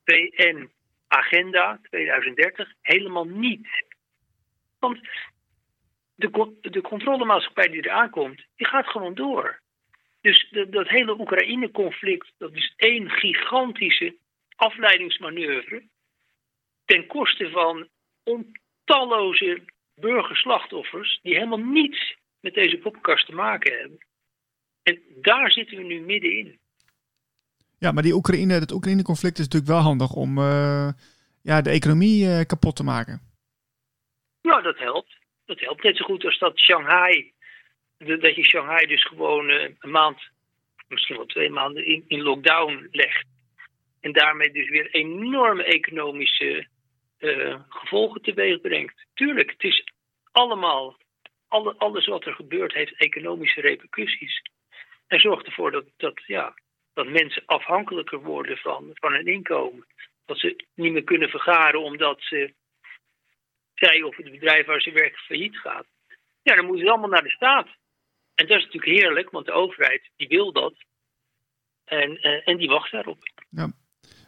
[0.03, 3.67] PN-agenda 2030, helemaal niet.
[4.79, 4.99] Want
[6.21, 9.61] de, de controlemaatschappij die eraan komt, die gaat gewoon door.
[10.21, 14.15] Dus de- dat hele Oekraïne-conflict, dat is één gigantische
[14.55, 15.83] afleidingsmanoeuvre
[16.85, 17.87] ten koste van
[18.23, 19.61] ontalloze
[19.95, 23.97] burgerslachtoffers die helemaal niets met deze poppenkast te maken hebben.
[24.83, 26.59] En daar zitten we nu middenin.
[27.77, 30.89] ja, maar die Oekraïne, het Oekraïne-conflict is natuurlijk wel handig om eh,
[31.41, 33.21] ja, de economie eh, kapot te maken.
[34.41, 35.19] Nou, dat helpt.
[35.51, 37.33] Dat helpt net zo goed als dat Shanghai.
[37.97, 40.21] Dat je Shanghai dus gewoon eh, een maand,
[40.87, 43.25] misschien wel twee maanden in, in lockdown legt.
[43.99, 46.67] En daarmee dus weer enorme economische
[47.17, 49.05] eh, gevolgen teweeg brengt.
[49.13, 49.83] Tuurlijk, het is
[50.31, 50.97] allemaal,
[51.47, 54.41] alle, alles wat er gebeurt heeft economische repercussies.
[55.07, 56.53] En zorgt ervoor dat, dat, ja,
[56.93, 59.87] dat mensen afhankelijker worden van, van hun inkomen.
[60.25, 62.53] Dat ze niet meer kunnen vergaren omdat ze
[63.81, 65.85] zij of het bedrijf waar ze werken failliet gaat.
[66.41, 67.67] Ja, dan moeten ze allemaal naar de staat.
[68.35, 70.73] En dat is natuurlijk heerlijk, want de overheid die wil dat.
[71.85, 73.17] En, eh, en die wacht daarop.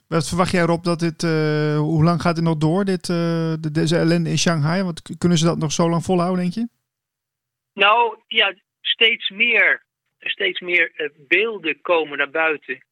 [0.08, 3.72] Wat verwacht jij erop dat dit, eh, hoe lang gaat dit nog door, dit, de,
[3.72, 4.84] deze ellende in Shanghai?
[4.84, 6.68] Want kunnen ze dat nog zo lang volhouden, denk je?
[7.74, 9.84] Nou ja, steeds meer,
[10.20, 12.86] steeds meer beelden komen naar buiten,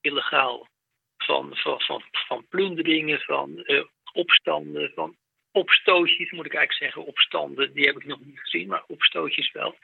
[0.00, 0.68] illegaal.
[1.16, 3.64] Van, van, van, van plunderingen, van
[4.12, 5.16] opstanden, van
[5.54, 7.12] opstootjes, moet ik eigenlijk zeggen.
[7.12, 9.78] Opstanden, die heb ik nog niet gezien, maar opstootjes wel.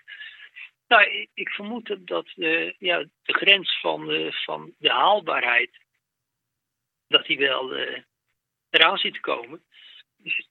[0.88, 2.32] Nou, ik, vermoed dat-
[2.78, 5.70] ja, de grens van, van de haalbaarheid,
[7.08, 8.02] dat die wel eh,
[8.70, 9.64] eraan zit te komen.
[10.16, 10.48] Dus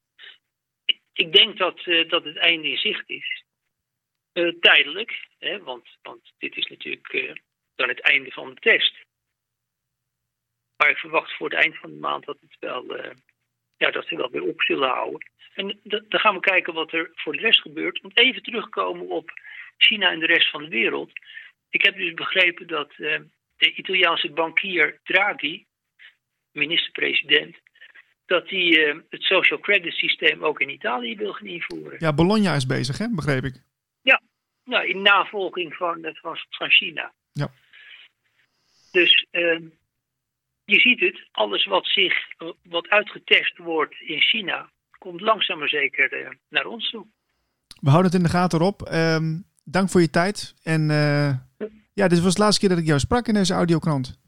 [0.85, 3.43] ik, ik denk dat, eh, dat het einde in zicht is.
[4.31, 7.41] Eh, tijdelijk, hè, want, want dit is natuurlijk
[7.75, 8.95] dan het einde van de test.
[10.77, 12.85] Maar ik verwacht voor het eind van de maand dat, het wel,
[13.79, 15.31] ja, dat ze wel weer op zullen houden.
[15.53, 18.01] En dan gaan we kijken wat er voor de rest gebeurt.
[18.01, 19.31] Want even terugkomen op
[19.77, 21.11] China en de rest van de wereld.
[21.69, 23.19] Ik heb dus begrepen dat eh,
[23.57, 25.65] de Italiaanse bankier Draghi,
[26.51, 27.57] minister-president,
[28.25, 31.97] dat hij eh, het social credit systeem ook in Italië wil gaan invoeren.
[31.99, 33.09] Ja, Bologna is bezig, hè?
[33.09, 33.61] begreep ik.
[34.69, 37.13] Nou, in navolging van, eh, van, van China.
[37.31, 37.51] Ja.
[38.91, 39.63] Dus ehm,
[40.69, 42.13] je ziet het, alles wat, zich,
[42.63, 47.05] wat uitgetest wordt in China, komt langzaam maar zeker eh, naar ons toe.
[47.81, 48.81] We houden het in de gaten op.
[48.81, 50.55] Ehm, dank voor je tijd.
[50.63, 51.31] En eh,
[51.93, 54.19] ja, dit was de laatste keer dat ik jou sprak in deze audiokrant.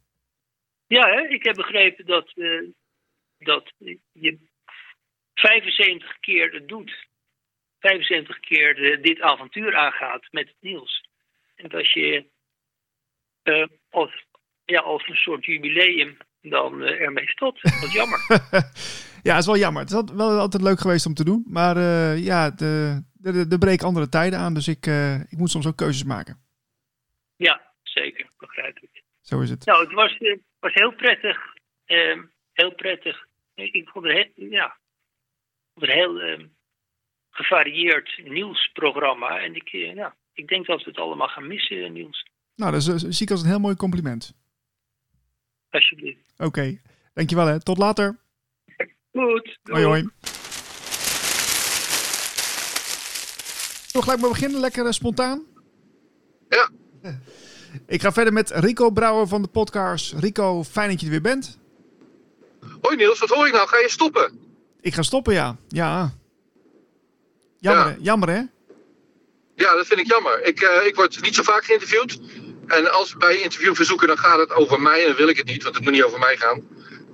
[0.88, 1.28] Ja, hè?
[1.28, 2.62] ik heb begrepen dat, eh,
[3.38, 3.72] dat
[4.12, 4.38] je
[5.34, 7.10] 75 keer het doet.
[7.80, 11.10] 75 keer dit avontuur aangaat met het nieuws.
[11.56, 12.26] En dat je
[13.90, 14.26] als,
[14.66, 17.62] ja, als een soort jubileum dan eh, ermee stopt.
[17.82, 18.20] Wat jammer.
[19.24, 19.82] ja, is wel jammer.
[19.82, 21.44] Het is wel altijd leuk geweest om te doen.
[21.48, 24.54] Maar eh, ja, de- de- de- er breken andere tijden aan.
[24.54, 26.40] Dus ik, eh, ik moet soms ook keuzes maken.
[27.36, 29.04] ja, zeker, begrijp ik.
[29.22, 29.66] Zo is het.
[29.66, 30.18] Nou, het was,
[30.60, 31.38] was heel prettig.
[31.86, 32.20] eh,
[32.54, 33.28] heel prettig.
[33.56, 34.76] Ik vond het heel, ja,
[35.74, 36.48] vond het heel
[37.30, 39.40] gevarieerd nieuwsprogramma.
[39.40, 42.26] En ik, ja, ik denk dat we het allemaal gaan missen, Niels.
[42.56, 44.34] Nou, dat is, zie ik als een heel mooi compliment.
[45.72, 46.20] Alsjeblieft.
[46.38, 46.80] Oké,
[47.14, 47.60] dankjewel hè.
[47.64, 48.20] Tot later.
[49.12, 49.58] Goed.
[49.64, 49.86] Hoi doei.
[49.86, 50.10] hoi.
[53.88, 54.60] Zo, gelijk maar beginnen.
[54.60, 55.44] Lekker eh, spontaan.
[56.50, 56.70] Ja.
[57.88, 60.14] Ik ga verder met Rico Brouwer van de podcast.
[60.14, 61.60] Rico, fijn dat je er weer bent.
[62.82, 63.68] Hoi Niels, wat hoor ik nou?
[63.68, 64.40] Ga je stoppen?
[64.82, 65.56] Ik ga stoppen, ja.
[65.68, 66.14] Ja.
[67.60, 67.92] Jammer, Ja.
[67.92, 67.98] hè?
[68.00, 68.42] jammer hè?
[69.56, 70.46] Ja, dat vind ik jammer.
[70.46, 72.20] Ik, eh, ik word niet zo vaak geïnterviewd.
[72.72, 75.64] En als bij interviewverzoeken, dan gaat het over mij en dan wil ik het niet,
[75.64, 76.62] want het moet niet over mij gaan.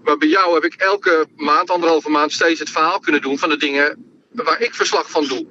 [0.03, 3.49] Maar bij jou heb ik elke maand, anderhalve maand, steeds het verhaal kunnen doen van
[3.49, 5.45] de dingen waar ik verslag van doe.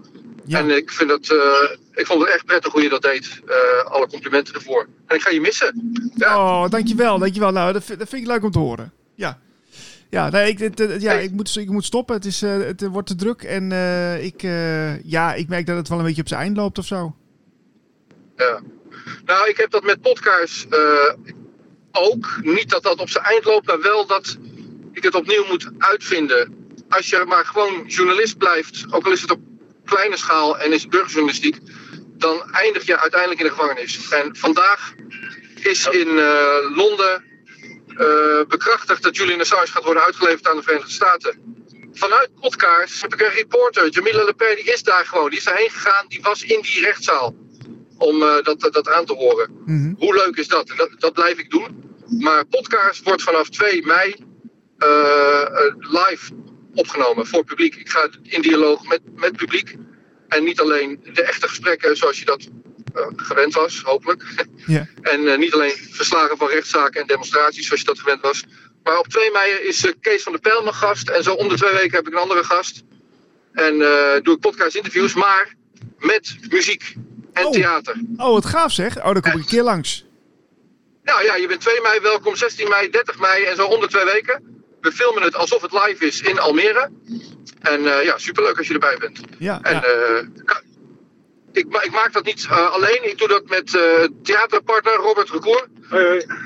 [0.44, 0.58] Ja.
[0.58, 3.40] En ik, vind dat, eh, ik vond het echt prettig hoe je dat deed.
[3.46, 4.88] Eh, alle complimenten ervoor.
[5.06, 5.92] En ik ga je missen.
[6.14, 6.36] Ja.
[6.36, 7.50] Oh, dankjewel, dankjewel.
[7.50, 8.92] Nou, dat, vind- dat vind ik leuk om te horen.
[9.14, 9.40] Ja.
[10.10, 12.14] Ja, nee, ik, het, het- ja, ik, moet, ik moet stoppen.
[12.14, 13.42] Het, is, eh, het wordt te druk.
[13.42, 13.72] En
[14.22, 14.42] ik,
[15.04, 17.14] ja, ik merk dat het wel een beetje op zijn eind loopt of zo.
[18.36, 18.60] Ja.
[19.24, 21.12] Nou, ik heb dat met podcasts eh,
[21.92, 22.38] ook.
[22.42, 24.36] Niet dat dat op zijn eind loopt, maar wel dat
[24.92, 26.64] ik het opnieuw moet uitvinden.
[26.88, 29.40] Als je maar gewoon journalist blijft, ook al is het op
[29.84, 31.58] kleine schaal en is het burgerjournalistiek,
[32.12, 34.10] dan eindig je uiteindelijk in de gevangenis.
[34.10, 34.94] En vandaag
[35.54, 37.24] is in eh, Londen
[37.96, 41.54] eh, bekrachtigd dat Julian Assange gaat worden uitgeleverd aan de Verenigde Staten.
[41.92, 45.30] Vanuit podcast heb ik een reporter, Jamila Lepere, die is daar gewoon.
[45.30, 47.34] Die is daarheen gegaan, die was in die rechtszaal
[47.98, 49.50] om eh, dat, dat aan te horen.
[49.66, 49.94] Mhm.
[49.98, 50.72] Hoe leuk is dat?
[50.76, 50.90] Dat?
[50.98, 51.84] Dat blijf ik doen.
[52.06, 54.14] Maar podcast wordt vanaf 2 mei
[54.78, 56.32] eh, eh, live
[56.74, 57.74] opgenomen voor publiek.
[57.74, 59.76] Ik ga in dialoog met, met publiek.
[60.28, 62.48] En niet alleen de echte gesprekken zoals je dat
[63.16, 64.22] gewend was, hopelijk.
[64.66, 64.88] Ja.
[65.02, 68.44] En niet alleen verslagen van rechtszaken en demonstraties zoals je dat gewend was.
[68.82, 71.08] Maar op 2 mei is Kees van der Pijl mijn gast.
[71.08, 72.82] En zo om de twee weken heb ik een andere gast.
[73.52, 73.78] En
[74.22, 75.54] doe ik podcast interviews, maar
[75.98, 76.94] met muziek
[77.36, 77.52] en Oh.
[77.52, 77.94] theater.
[78.16, 78.96] Oh, wat gaaf zeg.
[78.98, 80.04] Oh, dan kom ik een keer langs.
[81.02, 83.86] Nou ja, je bent 2 mei welkom, 16 mei, 30 mei en zo om de
[83.88, 84.64] twee weken.
[84.80, 86.90] We filmen het alsof het live is in Almere.
[87.60, 89.20] En eh, ja, superleuk als je erbij bent.
[89.38, 89.82] Ja, En ja.
[89.82, 90.26] eh,
[91.52, 93.10] ik, ma- ik maak dat niet eh, alleen.
[93.10, 93.82] Ik doe dat met eh,
[94.22, 95.66] theaterpartner Robert Recour.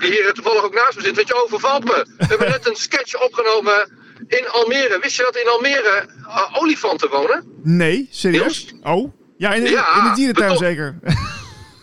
[0.00, 1.16] Die hier toevallig ook naast me zit.
[1.16, 2.06] Weet je, overvalt me.
[2.18, 3.92] We hebben net een sketch opgenomen
[4.28, 4.98] in Almere.
[5.02, 6.08] Wist je dat in Almere
[6.60, 7.60] olifanten wonen?
[7.62, 8.74] Nee, serieus?
[8.82, 10.98] Oh, ja, in, in, Ja, in de dierentuin zeker.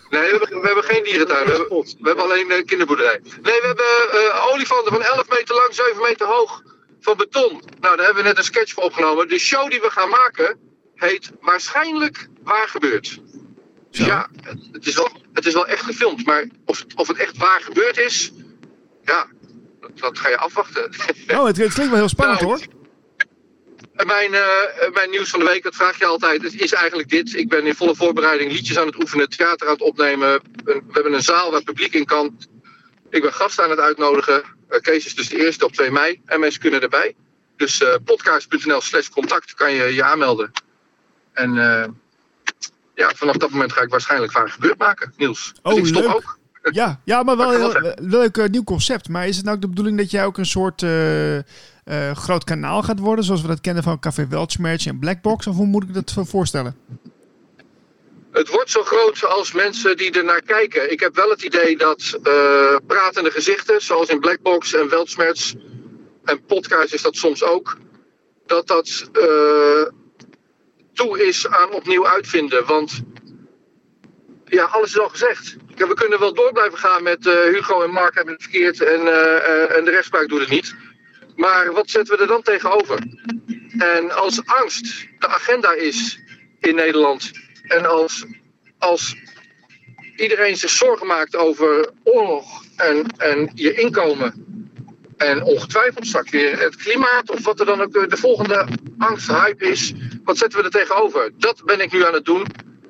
[0.09, 1.45] Nee, we hebben, we hebben geen dierentuin.
[1.45, 1.67] We hebben,
[1.99, 3.19] we hebben alleen een kinderboerderij.
[3.23, 6.61] Nee, we hebben eh, olifanten van 11 meter lang, 7 meter hoog
[6.99, 7.61] van beton.
[7.79, 9.27] Nou, daar hebben we net een sketch voor opgenomen.
[9.27, 10.57] De show die we gaan maken
[10.95, 13.19] heet Waarschijnlijk Waar Gebeurd.
[13.91, 14.05] Dus Zo.
[14.05, 16.25] ja, het, het is wel, het is wel echt gefilmd.
[16.25, 18.31] Maar of, of het echt waar gebeurd is,
[19.03, 19.27] ja,
[19.81, 20.89] dat, dat ga je afwachten.
[21.27, 22.76] Oh, het, het klinkt wel heel spannend Nou, hoor.
[24.05, 27.33] Mijn, eh, mijn nieuws van de week, dat vraag je altijd, het is eigenlijk dit.
[27.35, 30.41] Ik ben in volle voorbereiding liedjes aan het oefenen, theater aan het opnemen.
[30.63, 32.37] We hebben een zaal waar publiek in kan.
[33.09, 34.43] Ik ben gasten aan het uitnodigen.
[34.69, 37.15] Eh, Kees is dus de eerste op 2 mei en mensen kunnen erbij.
[37.55, 40.51] Dus eh podcast.nl slash contact kan je je aanmelden.
[41.33, 41.53] En
[42.95, 45.51] ja, vanaf dat moment ga ik waarschijnlijk waar gebeurd maken, Niels.
[45.53, 46.15] Dus Oh, ik stop leuk.
[46.15, 46.37] ook.
[46.71, 49.09] Ja, ja maar wel een leuk nieuw concept.
[49.09, 50.81] Maar is het nou ook de bedoeling dat jij ook een soort
[51.87, 55.47] eh, groot kanaal gaat worden, zoals we dat kennen van Café Weltschmerz en Blackbox?
[55.47, 56.75] Of hoe moet ik dat voor- voorstellen?
[58.31, 60.91] Het wordt zo groot als mensen die er naar kijken.
[60.91, 65.53] Ik heb wel het idee dat eh, pratende gezichten, zoals in Blackbox en Weltschmerz
[66.23, 67.77] en podcast is dat soms ook,
[68.45, 69.85] dat dat eh,
[70.93, 72.65] toe is aan opnieuw uitvinden.
[72.65, 73.01] Want
[74.45, 75.55] ja, alles is al gezegd.
[75.75, 78.99] We kunnen wel door blijven gaan met Hugo en Mark hebben het verkeerd en,
[79.75, 80.75] en de rechtspraak doet het niet.
[81.37, 82.99] Maar wat zetten we er dan tegenover?
[83.77, 86.19] En als angst de agenda is
[86.59, 87.31] in Nederland
[87.67, 88.25] en als,
[88.77, 89.15] als
[90.15, 94.45] iedereen zich zorgen maakt over oorlog en, en je inkomen.
[95.17, 99.65] En ongetwijfeld straks weer het klimaat of wat er dan ook eh, de volgende angsthype
[99.65, 99.93] is.
[100.23, 101.31] Wat zetten we er tegenover?
[101.37, 102.45] Dat ben ik nu aan het doen.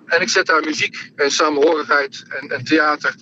[0.05, 3.15] En ik zet daar muziek en samenhorigheid en, en theater,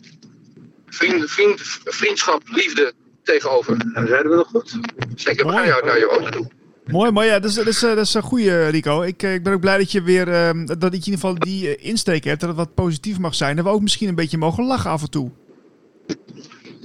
[0.88, 2.93] vriend, vriend, vriendschap, liefde
[3.25, 3.77] tegenover.
[3.93, 4.75] En zeiden we nog goed?
[5.15, 6.47] Zeker, we gaan jou naar je woning toe.
[6.85, 9.01] Mooi, maar ja, dat is, dat is, eh, dat is een goede Rico.
[9.01, 11.35] Ik, eh, ik ben ook blij dat je weer, ehm, dat ik in ieder geval
[11.39, 13.56] die eh, insteek hebt, dat het wat positief mag zijn.
[13.56, 15.31] Dat we ook misschien een beetje mogen lachen af en toe.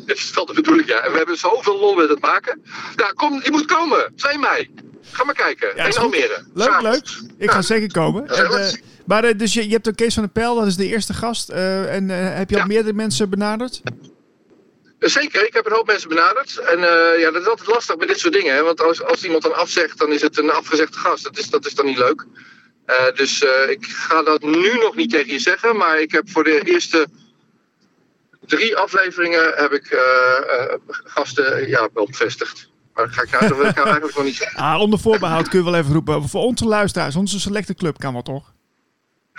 [0.06, 1.00] Dat is wel de bedoeling, ja.
[1.00, 2.60] En we hebben zoveel lol met het maken.
[2.96, 4.12] Nou, kom, je moet komen.
[4.16, 4.70] 2 mei.
[5.02, 5.68] Ga maar kijken.
[5.76, 5.96] Ja, in.
[5.96, 6.44] Almere.
[6.54, 7.08] Leuk, leuk.
[7.38, 8.28] Ik ga zeker komen.
[8.28, 8.72] En, eh,
[9.06, 11.14] maar eh, dus je, je hebt ook Kees van der Pijl, dat is de eerste
[11.14, 11.48] gast.
[11.48, 12.66] Eh, en eh, heb je al Ja.
[12.66, 13.82] meerdere mensen benaderd?
[15.00, 16.58] Zeker, ik heb een hoop mensen benaderd.
[16.58, 18.54] En eh, ja, dat is altijd lastig met dit soort dingen.
[18.54, 18.62] Hè?
[18.62, 21.24] Want als, als iemand dan afzegt, dan is het een afgezegde gast.
[21.24, 22.26] Dat is, dat is dan niet leuk.
[22.84, 25.76] Eh, dus eh, ik ga dat nu nog niet tegen je zeggen.
[25.76, 27.06] Maar ik heb voor de eerste
[28.46, 29.98] drie afleveringen heb ik
[30.86, 32.68] gasten ja, bevestigd.
[32.94, 34.60] Maar dat ga ik eigenlijk nog niet zeggen.
[34.60, 36.28] Ah, onder voorbehoud kun je wel even roepen.
[36.28, 38.52] Voor onze luisteraars, onze selecte club kan wel toch?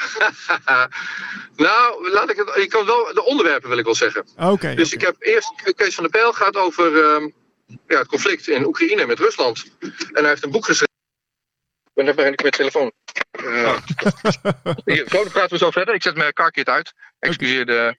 [1.67, 2.55] nou, laat ik het.
[2.55, 4.27] Ik kan wel de onderwerpen wil ik wel zeggen.
[4.37, 4.75] Oké.
[4.75, 5.73] Dus ik heb eerst.
[5.75, 7.29] Kees van der Pijl gaat over ehm,
[7.87, 9.65] ja, het conflict in Oekraïne met Rusland.
[9.79, 10.89] En hij heeft een boek geschreven.
[11.93, 12.91] Ik ben even met telefoon.
[13.43, 13.77] Uh,
[14.85, 15.93] hier, zo, dan praten we zo verder.
[15.93, 16.93] Ik zet mijn carkit uit.
[17.19, 17.97] Excuseer, de,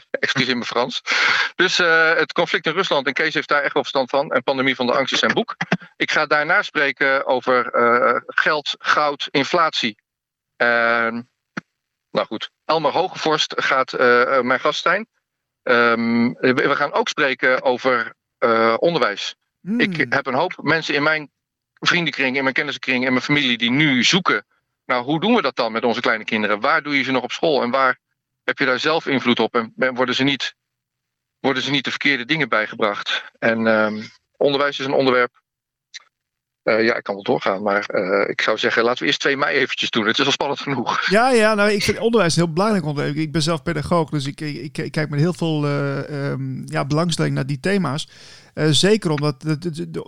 [0.10, 1.02] excuseer mijn Frans.
[1.54, 3.06] Dus uh, het conflict in Rusland.
[3.06, 4.32] En Kees heeft daar echt wel verstand van.
[4.32, 5.56] En Pandemie van de Angst is zijn boek.
[5.96, 9.98] Ik ga daarna spreken over uh, geld, goud, inflatie.
[10.62, 11.18] Uh,
[12.16, 15.06] nou goed, Elmer Hogevorst gaat uh, mijn gast zijn.
[15.62, 19.34] Um, we gaan ook spreken over uh, onderwijs.
[19.60, 19.80] Mm.
[19.80, 21.30] Ik heb een hoop mensen in mijn
[21.72, 24.46] vriendenkring, in mijn kennissenkring, in mijn familie die nu zoeken.
[24.84, 26.60] Nou, hoe doen we dat dan met onze kleine kinderen?
[26.60, 27.98] Waar doe je ze nog op school en waar
[28.44, 29.54] heb je daar zelf invloed op?
[29.54, 30.54] En worden ze niet,
[31.40, 33.24] worden ze niet de verkeerde dingen bijgebracht?
[33.38, 34.02] En um,
[34.36, 35.42] onderwijs is een onderwerp
[36.66, 39.36] uh, ja, ik kan wel doorgaan, maar uh, ik zou zeggen, laten we eerst 2
[39.36, 40.06] mei eventjes doen.
[40.06, 41.00] Het is al spannend genoeg.
[41.10, 43.16] Ja, ja nou, ik vind onderwijs heel belangrijk onderwerp.
[43.16, 46.84] Ik ben zelf pedagoog, dus ik, ik, ik kijk met heel veel uh, um, ja,
[46.84, 48.08] belangstelling naar die thema's.
[48.54, 49.44] zeker omdat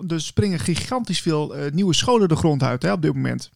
[0.08, 3.50] er springen gigantisch veel nieuwe scholen de grond uit hè, op dit moment.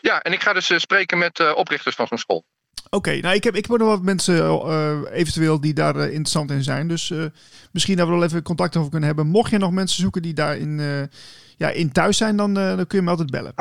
[0.00, 2.44] Ja, en ik ga dus spreken met oprichters van zo'n school.
[2.84, 6.04] Oké, okay, nou ik heb, ik heb nog wat mensen uh, eventueel die daar uh,
[6.04, 6.88] interessant in zijn.
[6.88, 7.24] Dus uh,
[7.72, 9.26] misschien dat we wel even contact over kunnen hebben.
[9.26, 10.80] Mocht je nog mensen zoeken die daarin
[11.56, 13.54] ja, in thuis zijn, dan, dan kun je me altijd bellen.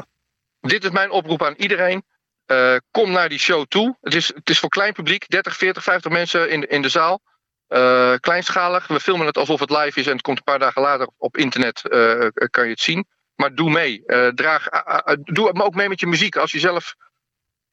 [0.59, 2.03] Dit is mijn oproep aan iedereen.
[2.91, 3.97] kom naar die show toe.
[4.01, 7.21] Het is, het is voor klein publiek, 30, 40, 50 mensen in, in de zaal.
[8.19, 8.87] kleinschalig.
[8.87, 11.37] We filmen het alsof het live is en het komt een paar dagen later op
[11.37, 11.81] internet.
[12.49, 13.05] kan je het zien.
[13.35, 14.03] Maar doe mee.
[14.35, 14.67] draag,
[15.23, 16.35] doe ook mee met je muziek.
[16.35, 16.95] Als je zelf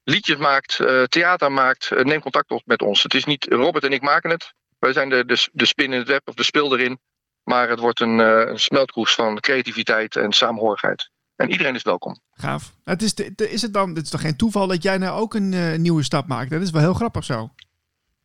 [0.05, 0.77] liedjes maakt,
[1.09, 3.03] theater maakt, neem contact op met ons.
[3.03, 4.53] Het is niet Robert en ik maken het.
[4.79, 7.01] Wij zijn de, de, de spin in het web of de spil erin.
[7.45, 11.11] Maar het wordt een, uh, een smeltkroes van creativiteit en saamhorigheid.
[11.37, 12.21] En iedereen is welkom.
[12.33, 12.75] Gaaf.
[12.85, 15.35] Het is, de, is het dan, het is toch geen toeval dat jij nou ook
[15.35, 16.51] een nieuwe stap maakt?
[16.51, 17.51] Dat is wel heel grappig zo.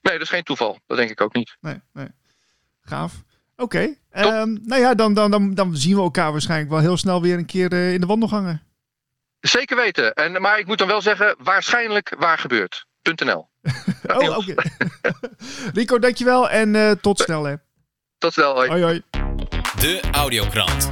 [0.02, 0.80] Nee, dat is geen toeval.
[0.86, 1.58] Dat denk ik ook niet.
[1.60, 2.08] Nee, nee.
[2.82, 3.24] Gaaf.
[3.56, 3.96] Oké.
[4.12, 4.42] Okay.
[4.42, 7.38] Um, nou ja, dan, dan, dan, dan zien we elkaar waarschijnlijk wel heel snel weer
[7.38, 8.64] een keer in de wandelgangen.
[9.40, 10.14] Zeker weten.
[10.14, 12.86] En, maar ik moet dan wel zeggen, waarschijnlijk waar gebeurt.
[13.02, 13.50] .nl.
[14.08, 14.52] oh, oké.
[14.52, 14.72] Okay.
[15.74, 17.56] Rico, dankjewel en uh, tot snel hè.
[18.20, 18.68] Tot snel, hoi.
[18.68, 19.02] hoi, hoi.
[19.80, 20.92] De Audiokrant.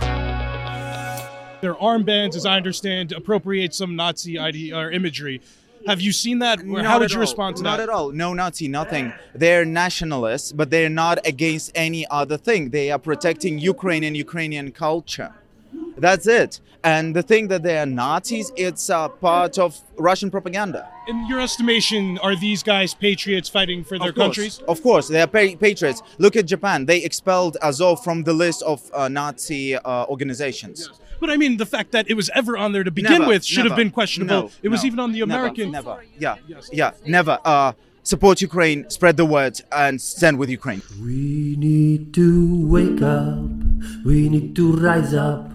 [1.61, 5.41] Their armbands, as I understand, appropriate some Nazi ID or imagery.
[5.88, 6.63] Have you seen that?
[6.63, 7.21] Not How would you all.
[7.21, 7.88] respond to Not that?
[7.88, 8.11] Not at all.
[8.11, 9.11] No Nazi, nothing.
[9.34, 12.69] They're nationalists, but they're not against any other thing.
[12.69, 15.34] They are protecting Ukraine and Ukrainian culture.
[15.97, 16.59] That's it.
[16.84, 20.88] And the thing that they are Nazis, it's a part of Russian propaganda.
[21.07, 24.59] In your estimation, are these guys patriots fighting for their of countries?
[24.67, 26.03] Of course, they are pa- patriots.
[26.19, 26.86] Look at Japan.
[26.86, 30.89] They expelled Azov from the list of uh, Nazi uh, organizations.
[31.19, 33.45] But I mean, the fact that it was ever on there to begin Never, with
[33.45, 34.43] should have been questionable.
[34.43, 35.71] No, it was no, even on the never, American.
[35.71, 36.03] Never.
[36.19, 36.36] Yeah.
[36.47, 36.69] Yes.
[36.71, 36.91] Yeah.
[37.05, 37.39] Never.
[37.43, 37.73] Uh,
[38.03, 40.82] support Ukraine, spread the word, and stand with Ukraine.
[41.01, 43.39] We need to wake up.
[44.05, 45.55] We need to rise up.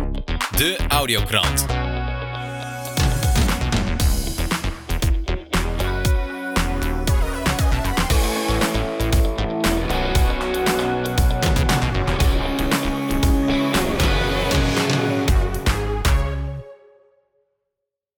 [0.61, 1.90] De Audiokrant.